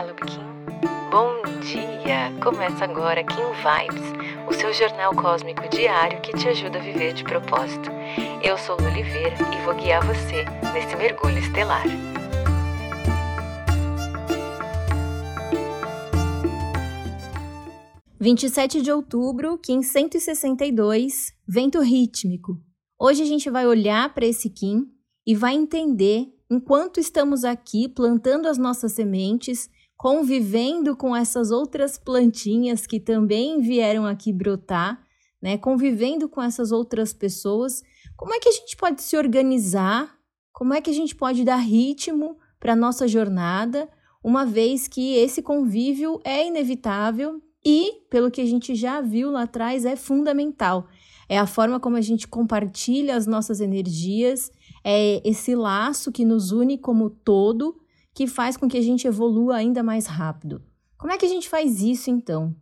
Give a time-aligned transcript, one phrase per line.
[0.00, 1.10] Olá, Kim.
[1.10, 2.32] Bom dia!
[2.40, 4.12] Começa agora Kim Vibes,
[4.48, 7.90] o seu jornal cósmico diário que te ajuda a viver de propósito.
[8.40, 11.82] Eu sou Lu Oliveira e vou guiar você nesse mergulho estelar.
[18.20, 22.56] Vinte e sete de outubro, Kim 162, vento rítmico.
[22.96, 24.86] Hoje a gente vai olhar para esse Kim
[25.26, 32.86] e vai entender enquanto estamos aqui plantando as nossas sementes, convivendo com essas outras plantinhas
[32.86, 35.02] que também vieram aqui brotar,
[35.42, 35.58] né?
[35.58, 37.82] Convivendo com essas outras pessoas,
[38.16, 40.16] como é que a gente pode se organizar?
[40.52, 43.88] Como é que a gente pode dar ritmo para nossa jornada,
[44.22, 49.42] uma vez que esse convívio é inevitável e, pelo que a gente já viu lá
[49.42, 50.86] atrás, é fundamental.
[51.28, 54.50] É a forma como a gente compartilha as nossas energias,
[54.84, 57.76] é esse laço que nos une como todo,
[58.18, 60.60] que faz com que a gente evolua ainda mais rápido.
[60.96, 62.52] Como é que a gente faz isso então?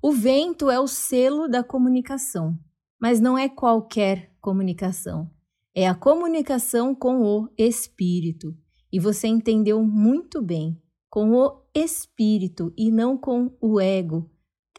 [0.00, 2.58] O vento é o selo da comunicação,
[2.98, 5.30] mas não é qualquer comunicação.
[5.74, 8.56] É a comunicação com o espírito.
[8.90, 14.30] E você entendeu muito bem, com o espírito e não com o ego,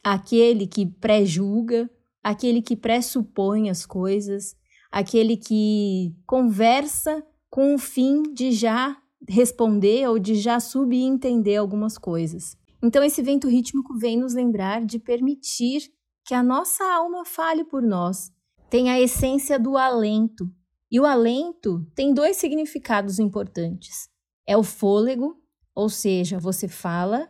[0.04, 1.88] aquele que pré-julga,
[2.24, 4.56] aquele que pressupõe as coisas,
[4.92, 12.58] aquele que conversa com o fim de já responder ou de já subentender algumas coisas.
[12.82, 15.90] Então, esse vento rítmico vem nos lembrar de permitir
[16.26, 18.32] que a nossa alma fale por nós.
[18.70, 20.50] Tem a essência do alento.
[20.92, 24.10] E o alento tem dois significados importantes:
[24.46, 25.38] é o fôlego,
[25.74, 27.30] ou seja, você fala,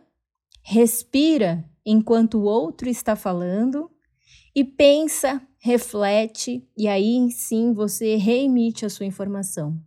[0.62, 3.90] respira enquanto o outro está falando,
[4.54, 9.78] e pensa, reflete e aí sim você reemite a sua informação.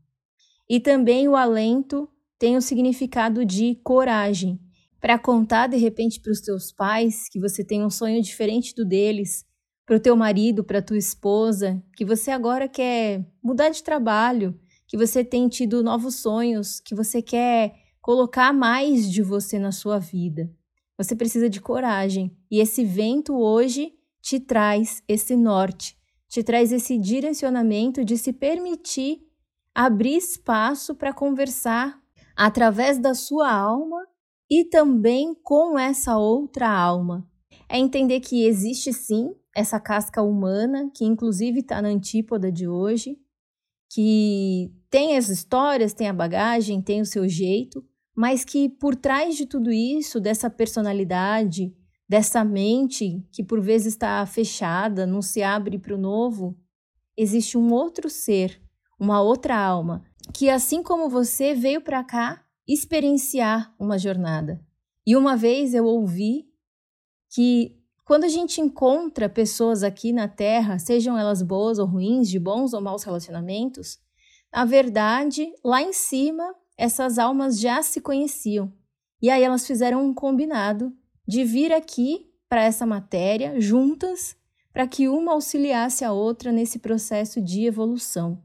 [0.69, 4.59] E também o alento tem o significado de coragem,
[4.99, 8.85] para contar de repente para os teus pais que você tem um sonho diferente do
[8.85, 9.45] deles,
[9.85, 14.97] para o teu marido, para tua esposa, que você agora quer mudar de trabalho, que
[14.97, 20.51] você tem tido novos sonhos, que você quer colocar mais de você na sua vida.
[20.97, 22.35] Você precisa de coragem.
[22.49, 25.95] E esse vento hoje te traz esse norte,
[26.27, 29.26] te traz esse direcionamento de se permitir
[29.77, 32.01] abrir espaço para conversar
[32.35, 34.07] através da sua alma
[34.49, 37.29] e também com essa outra alma.
[37.69, 43.19] É entender que existe sim essa casca humana, que inclusive está na antípoda de hoje,
[43.91, 49.35] que tem as histórias, tem a bagagem, tem o seu jeito, mas que por trás
[49.35, 51.71] de tudo isso, dessa personalidade,
[52.09, 56.57] dessa mente que por vezes está fechada, não se abre para o novo,
[57.15, 58.59] existe um outro ser,
[58.99, 60.03] uma outra alma,
[60.33, 64.59] que assim como você veio para cá experienciar uma jornada.
[65.05, 66.47] E uma vez eu ouvi
[67.29, 72.39] que quando a gente encontra pessoas aqui na Terra, sejam elas boas ou ruins, de
[72.39, 73.99] bons ou maus relacionamentos,
[74.51, 78.71] na verdade, lá em cima, essas almas já se conheciam.
[79.21, 80.93] E aí elas fizeram um combinado
[81.27, 84.37] de vir aqui para essa matéria juntas,
[84.71, 88.41] para que uma auxiliasse a outra nesse processo de evolução.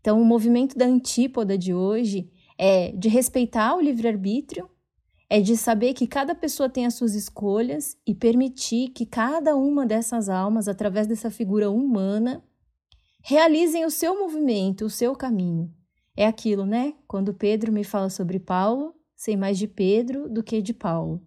[0.00, 4.68] Então, o movimento da antípoda de hoje é de respeitar o livre-arbítrio,
[5.28, 9.86] é de saber que cada pessoa tem as suas escolhas e permitir que cada uma
[9.86, 12.42] dessas almas, através dessa figura humana,
[13.22, 15.72] realizem o seu movimento, o seu caminho.
[16.16, 16.94] É aquilo, né?
[17.06, 21.22] Quando Pedro me fala sobre Paulo, sei mais de Pedro do que de Paulo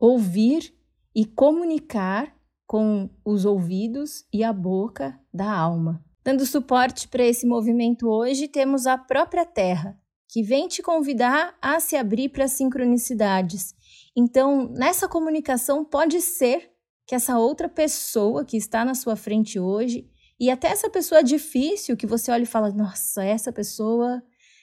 [0.00, 0.74] ouvir
[1.14, 2.34] e comunicar
[2.66, 6.02] com os ouvidos e a boca da alma.
[6.30, 9.98] Dando suporte para esse movimento hoje, temos a própria Terra,
[10.28, 13.74] que vem te convidar a se abrir para sincronicidades.
[14.16, 16.70] Então, nessa comunicação, pode ser
[17.04, 20.08] que essa outra pessoa que está na sua frente hoje,
[20.38, 24.22] e até essa pessoa difícil que você olha e fala: nossa, essa pessoa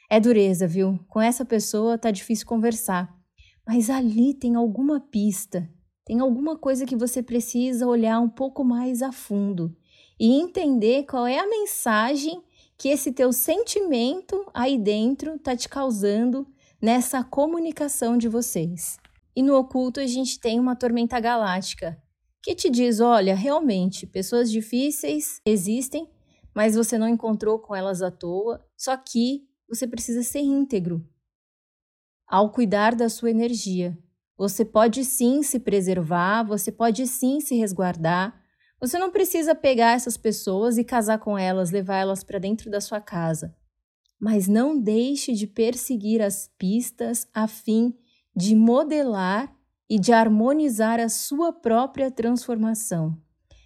[0.09, 0.97] é dureza, viu?
[1.09, 3.13] Com essa pessoa tá difícil conversar.
[3.67, 5.69] Mas ali tem alguma pista,
[6.05, 9.75] tem alguma coisa que você precisa olhar um pouco mais a fundo
[10.19, 12.43] e entender qual é a mensagem
[12.77, 16.47] que esse teu sentimento aí dentro está te causando
[16.81, 18.97] nessa comunicação de vocês.
[19.35, 22.01] E no oculto a gente tem uma tormenta galáctica
[22.41, 26.09] que te diz: olha, realmente, pessoas difíceis existem,
[26.55, 31.05] mas você não encontrou com elas à toa, só que você precisa ser íntegro
[32.27, 33.97] ao cuidar da sua energia.
[34.37, 38.36] Você pode sim se preservar, você pode sim se resguardar.
[38.79, 42.79] Você não precisa pegar essas pessoas e casar com elas, levar elas para dentro da
[42.79, 43.55] sua casa.
[44.19, 47.95] Mas não deixe de perseguir as pistas a fim
[48.35, 49.51] de modelar
[49.89, 53.17] e de harmonizar a sua própria transformação.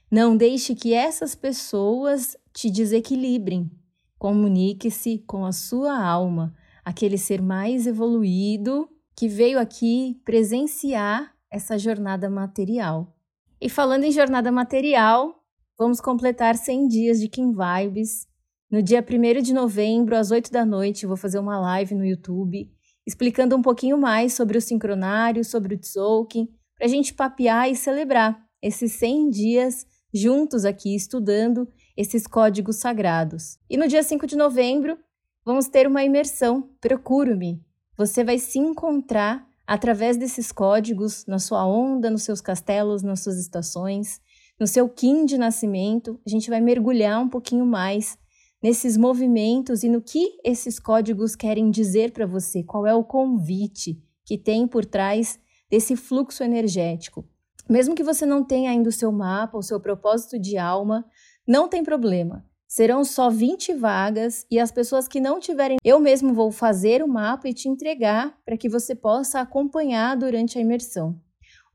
[0.10, 3.72] Não deixe que essas pessoas te desequilibrem.
[4.18, 6.54] Comunique-se com a sua alma,
[6.86, 13.14] aquele ser mais evoluído que veio aqui presenciar essa jornada material.
[13.62, 15.36] E falando em jornada material,
[15.78, 18.26] vamos completar 100 dias de Kim Vibes.
[18.72, 22.70] No dia 1 de novembro, às 8 da noite, vou fazer uma live no YouTube
[23.06, 27.76] explicando um pouquinho mais sobre o sincronário, sobre o Tzolk'in, para a gente papear e
[27.76, 33.58] celebrar esses 100 dias juntos aqui estudando esses códigos sagrados.
[33.70, 34.98] E no dia 5 de novembro,
[35.46, 37.64] vamos ter uma imersão Procuro-me.
[37.98, 43.40] Você vai se encontrar através desses códigos na sua onda, nos seus castelos, nas suas
[43.40, 44.20] estações,
[44.60, 46.20] no seu Kim de nascimento.
[46.28, 48.18] A gente vai mergulhar um pouquinho mais
[48.62, 53.98] nesses movimentos e no que esses códigos querem dizer para você, qual é o convite
[54.26, 55.40] que tem por trás
[55.70, 57.26] desse fluxo energético.
[57.70, 61.06] Mesmo que você não tenha ainda o seu mapa, o seu propósito de alma,
[61.48, 62.46] não tem problema.
[62.72, 67.08] Serão só 20 vagas e as pessoas que não tiverem, eu mesmo vou fazer o
[67.08, 71.20] mapa e te entregar para que você possa acompanhar durante a imersão.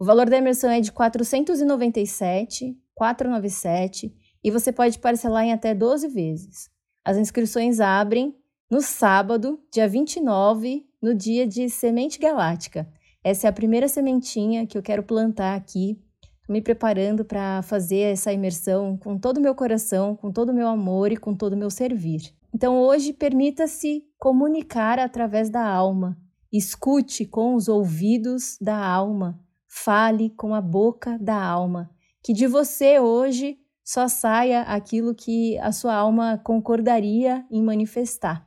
[0.00, 4.10] O valor da imersão é de 497, 497
[4.43, 6.70] e você pode parcelar em até 12 vezes.
[7.04, 8.34] As inscrições abrem
[8.70, 12.90] no sábado, dia 29, no dia de Semente Galáctica.
[13.22, 16.00] Essa é a primeira sementinha que eu quero plantar aqui.
[16.48, 20.69] Me preparando para fazer essa imersão com todo o meu coração, com todo o meu
[20.69, 22.32] amor e com todo o meu servir.
[22.54, 26.16] Então, hoje, permita-se comunicar através da alma.
[26.52, 29.38] Escute com os ouvidos da alma.
[29.66, 31.90] Fale com a boca da alma.
[32.22, 38.46] Que de você hoje só saia aquilo que a sua alma concordaria em manifestar.